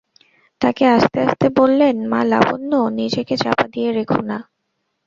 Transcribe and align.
তাকে 0.61 0.83
আস্তে 0.87 1.17
আস্তে 1.25 1.47
বললেন, 1.57 1.95
মা 2.07 2.21
লাবণ্য, 2.23 2.71
নিজেকে 2.99 3.33
চাপা 3.37 3.65
দিয়ে 3.73 3.89
রেখো 3.91 4.19
না। 4.21 4.37